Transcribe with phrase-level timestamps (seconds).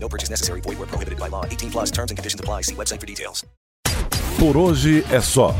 [0.00, 0.60] No purchase necessary.
[0.60, 1.44] Void where prohibited by law.
[1.44, 2.62] 18 plus terms and conditions apply.
[2.62, 3.44] See website for details.
[4.38, 5.54] Por hoje é só.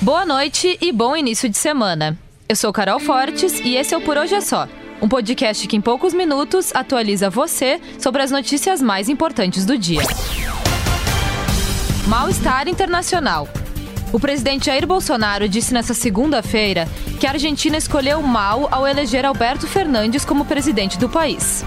[0.00, 2.18] Boa noite e bom início de semana.
[2.48, 4.68] Eu sou Carol Fortes e esse é o Por Hoje é Só.
[5.00, 10.02] Um podcast que em poucos minutos atualiza você sobre as notícias mais importantes do dia.
[12.06, 13.48] Mal-estar internacional.
[14.12, 16.86] O presidente Jair Bolsonaro disse nesta segunda-feira
[17.18, 21.64] que a Argentina escolheu mal ao eleger Alberto Fernandes como presidente do país.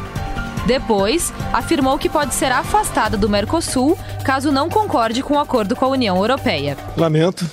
[0.66, 5.86] Depois, afirmou que pode ser afastada do Mercosul caso não concorde com o acordo com
[5.86, 6.76] a União Europeia.
[6.98, 7.46] Lamento.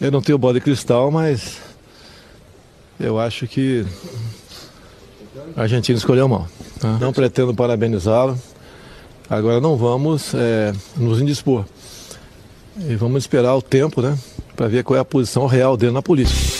[0.00, 1.58] Eu não tenho bola de cristal, mas
[2.98, 3.86] eu acho que
[5.56, 6.48] a Argentina escolheu mal.
[6.80, 6.98] tá?
[7.00, 8.38] Não pretendo parabenizá-lo.
[9.28, 11.64] Agora não vamos é, nos indispor.
[12.78, 14.18] E vamos esperar o tempo, né?
[14.54, 16.55] Para ver qual é a posição real dele na política.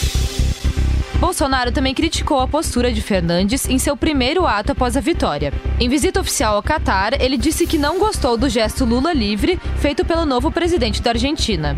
[1.18, 5.52] Bolsonaro também criticou a postura de Fernandes em seu primeiro ato após a vitória.
[5.80, 10.04] Em visita oficial ao Catar, ele disse que não gostou do gesto Lula livre feito
[10.04, 11.76] pelo novo presidente da Argentina.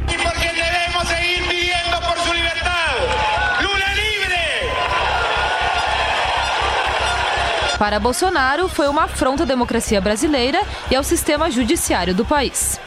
[7.78, 12.80] Para Bolsonaro, foi uma afronta à democracia brasileira e ao sistema judiciário do país.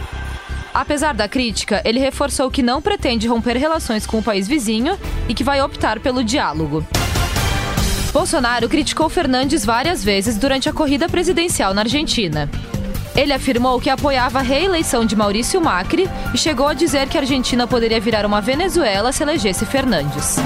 [0.73, 5.33] Apesar da crítica, ele reforçou que não pretende romper relações com o país vizinho e
[5.33, 6.85] que vai optar pelo diálogo.
[8.13, 12.49] Bolsonaro criticou Fernandes várias vezes durante a corrida presidencial na Argentina.
[13.15, 17.21] Ele afirmou que apoiava a reeleição de Maurício Macri e chegou a dizer que a
[17.21, 20.37] Argentina poderia virar uma Venezuela se elegesse Fernandes.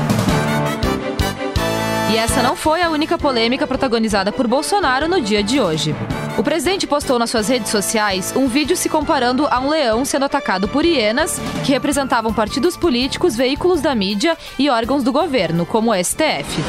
[2.16, 5.94] E essa não foi a única polêmica protagonizada por Bolsonaro no dia de hoje.
[6.38, 10.24] O presidente postou nas suas redes sociais um vídeo se comparando a um leão sendo
[10.24, 15.92] atacado por hienas que representavam partidos políticos, veículos da mídia e órgãos do governo, como
[15.92, 16.64] o STF.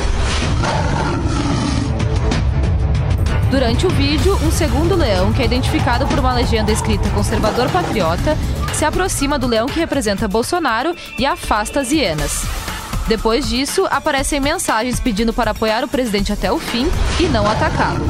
[3.49, 8.37] Durante o vídeo, um segundo leão, que é identificado por uma legenda escrita conservador patriota,
[8.75, 12.66] se aproxima do leão que representa Bolsonaro e afasta as hienas.
[13.09, 16.87] Depois disso, aparecem mensagens pedindo para apoiar o presidente até o fim
[17.21, 18.05] e não atacá-lo.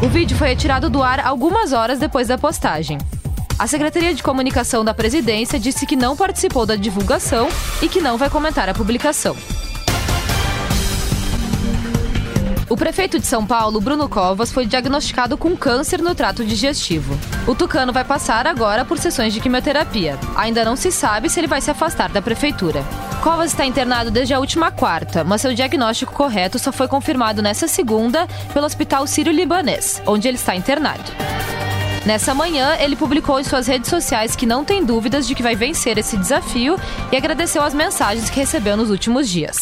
[0.00, 2.98] O vídeo foi retirado do ar algumas horas depois da postagem.
[3.58, 7.48] A Secretaria de Comunicação da Presidência disse que não participou da divulgação
[7.82, 9.36] e que não vai comentar a publicação.
[12.68, 17.18] O prefeito de São Paulo, Bruno Covas, foi diagnosticado com câncer no trato digestivo.
[17.46, 20.18] O tucano vai passar agora por sessões de quimioterapia.
[20.36, 22.84] Ainda não se sabe se ele vai se afastar da prefeitura.
[23.22, 27.66] Covas está internado desde a última quarta, mas seu diagnóstico correto só foi confirmado nesta
[27.66, 31.10] segunda pelo Hospital Sírio-Libanês, onde ele está internado.
[32.04, 35.56] Nessa manhã, ele publicou em suas redes sociais que não tem dúvidas de que vai
[35.56, 36.78] vencer esse desafio
[37.10, 39.56] e agradeceu as mensagens que recebeu nos últimos dias.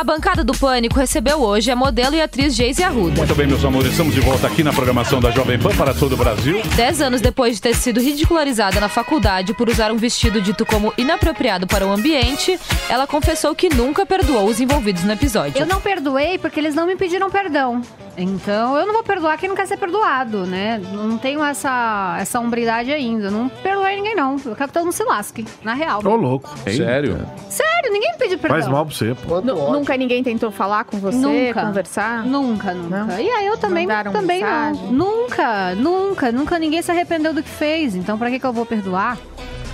[0.00, 3.18] A bancada do Pânico recebeu hoje a modelo e atriz Geise Arruda.
[3.18, 6.14] Muito bem, meus amores, estamos de volta aqui na programação da Jovem Pan para todo
[6.14, 6.62] o Brasil.
[6.74, 10.90] Dez anos depois de ter sido ridicularizada na faculdade por usar um vestido dito como
[10.96, 12.58] inapropriado para o ambiente,
[12.88, 15.60] ela confessou que nunca perdoou os envolvidos no episódio.
[15.60, 17.82] Eu não perdoei porque eles não me pediram perdão.
[18.16, 20.80] Então eu não vou perdoar quem não quer ser perdoado, né?
[20.92, 23.30] Não tenho essa, essa hombridade ainda.
[23.30, 24.36] Não perdoei ninguém, não.
[24.44, 26.00] Eu quero que todo mundo se lasque, na real.
[26.04, 26.50] Ô, louco.
[26.64, 27.18] Sério?
[27.48, 28.58] Sério, ninguém me pediu perdão.
[28.58, 29.40] Faz mal pra você, pô.
[29.40, 31.62] Nu- Nunca ninguém tentou falar com você, Nunca.
[31.62, 32.24] conversar?
[32.26, 33.04] Nunca, nunca.
[33.04, 33.18] Não?
[33.20, 34.82] E aí eu também, Mandaram também mensagem?
[34.92, 34.92] não.
[34.92, 37.94] Nunca, nunca, nunca ninguém se arrependeu do que fez.
[37.94, 39.16] Então pra que, que eu vou perdoar?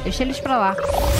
[0.05, 0.77] Deixa eles pra lá.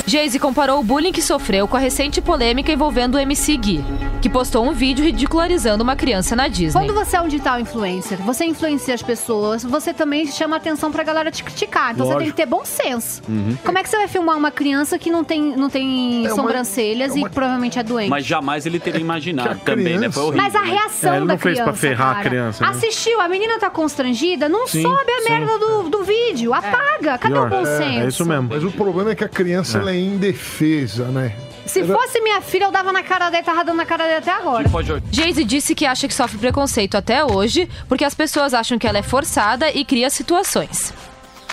[0.07, 3.85] Geise comparou o bullying que sofreu com a recente polêmica envolvendo o MC Gui,
[4.27, 6.73] que postou um vídeo ridicularizando uma criança na Disney.
[6.85, 11.05] Quando você é um digital influencer, você influencia as pessoas, você também chama atenção pra
[11.05, 11.93] galera te criticar.
[11.93, 12.19] Então você Lógico.
[12.25, 13.23] tem que ter bom senso.
[13.65, 16.35] Como é que você vai filmar uma criança que não tem, não tem É uma-
[16.43, 18.11] sobrancelhas é uma- e que provavelmente é doente?
[18.11, 20.11] Mas jamais ele teria imaginado a também, né?
[20.11, 20.43] Foi horrível.
[20.43, 20.71] Mas a né?
[20.73, 22.29] reação É, ele da não fez criança, pra ferrar a cara.
[22.29, 22.71] criança, né?
[22.73, 25.29] Assistiu, a menina tá constrangida, não Sim, sobe a sim.
[25.31, 27.17] merda do, do vídeo, apaga.
[27.17, 27.47] Cadê Pior.
[27.47, 28.01] o bom É, senso?
[28.01, 28.49] é isso mesmo.
[28.51, 31.33] Mas o problema é que a criança ela é indefesa, né?
[31.67, 34.31] Se fosse minha filha, eu dava na cara dela, tava dando na cara dela até
[34.31, 34.69] agora.
[34.69, 35.01] Pode...
[35.45, 39.03] Disse que acha que sofre preconceito até hoje, porque as pessoas acham que ela é
[39.03, 40.93] forçada e cria situações.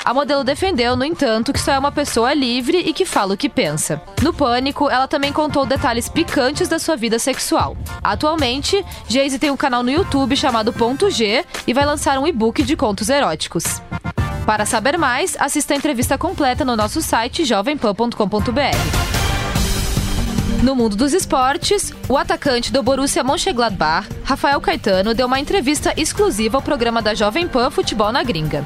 [0.06, 3.38] A modelo defendeu, no entanto, que só é uma pessoa livre e que fala o
[3.38, 4.02] que pensa.
[4.22, 7.78] No Pânico, ela também contou detalhes picantes da sua vida sexual.
[8.04, 12.64] Atualmente, Jayce tem um canal no YouTube chamado Ponto G e vai lançar um e-book
[12.64, 13.82] de contos eróticos.
[14.46, 19.23] Para saber mais, assista a entrevista completa no nosso site jovempan.com.br.
[20.64, 26.58] No mundo dos esportes, o atacante do Borussia Mönchengladbach, Rafael Caetano, deu uma entrevista exclusiva
[26.58, 28.64] ao programa da Jovem Pan Futebol na Gringa.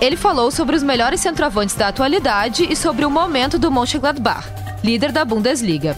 [0.00, 4.46] Ele falou sobre os melhores centroavantes da atualidade e sobre o momento do Mönchengladbach,
[4.84, 5.96] líder da Bundesliga.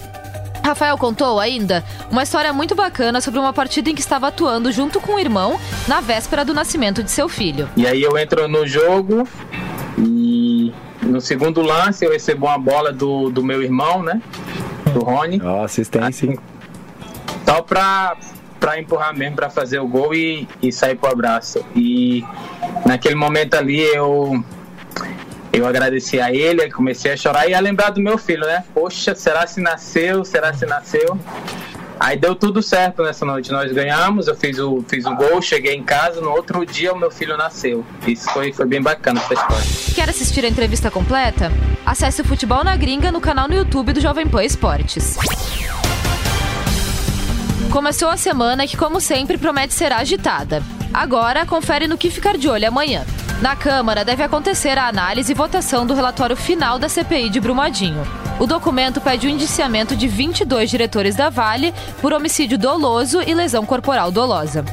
[0.65, 4.99] Rafael contou ainda uma história muito bacana sobre uma partida em que estava atuando junto
[4.99, 7.69] com o irmão na véspera do nascimento de seu filho.
[7.77, 9.29] E aí eu entro no jogo
[9.99, 10.73] e
[11.03, 14.23] no segundo lance eu recebo uma bola do, do meu irmão, né?
[14.91, 15.41] Do Rony.
[15.43, 16.39] Ó, oh, assistência.
[17.45, 18.17] Só pra,
[18.61, 21.65] pra empurrar mesmo, pra fazer o gol e, e sair pro abraço.
[21.75, 22.25] E
[22.85, 24.45] naquele momento ali eu
[25.53, 28.65] eu agradeci a ele, comecei a chorar e a lembrar do meu filho, né?
[28.75, 30.25] Poxa, será se nasceu?
[30.25, 31.19] Será se nasceu?
[32.01, 33.51] Aí deu tudo certo nessa noite.
[33.51, 36.99] Nós ganhamos, eu fiz o, fiz o gol, cheguei em casa, no outro dia o
[36.99, 37.85] meu filho nasceu.
[38.07, 39.95] Isso foi, foi bem bacana essa história.
[39.95, 41.51] Quer assistir a entrevista completa?
[41.85, 45.17] Acesse o Futebol na Gringa no canal no YouTube do Jovem Pan Esportes.
[47.71, 50.63] Começou a semana que, como sempre, promete ser agitada.
[50.93, 53.05] Agora, confere no que ficar de olho amanhã.
[53.43, 58.03] Na Câmara deve acontecer a análise e votação do relatório final da CPI de Brumadinho.
[58.41, 63.67] O documento pede o indiciamento de 22 diretores da Vale por homicídio doloso e lesão
[63.67, 64.65] corporal dolosa.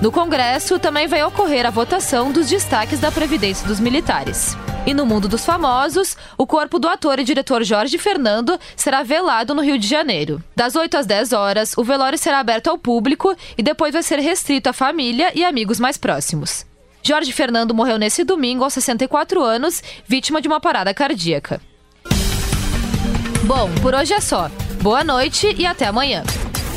[0.00, 4.56] No Congresso também vai ocorrer a votação dos destaques da Previdência dos Militares.
[4.84, 9.54] E no mundo dos famosos, o corpo do ator e diretor Jorge Fernando será velado
[9.54, 10.42] no Rio de Janeiro.
[10.56, 14.18] Das 8 às 10 horas, o velório será aberto ao público e depois vai ser
[14.18, 16.66] restrito à família e amigos mais próximos.
[17.04, 21.60] Jorge Fernando morreu nesse domingo aos 64 anos, vítima de uma parada cardíaca.
[23.44, 24.48] Bom, por hoje é só.
[24.80, 26.22] Boa noite e até amanhã.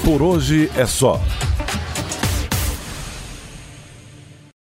[0.03, 1.21] Por hoje é só.